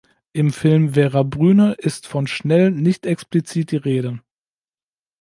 Im 0.33 0.51
Film 0.51 0.95
Vera 0.95 1.21
Brühne 1.21 1.73
ist 1.73 2.07
von 2.07 2.25
Schnell 2.25 2.71
nicht 2.71 3.05
explizit 3.05 3.69
die 3.69 3.77
Rede. 3.77 4.19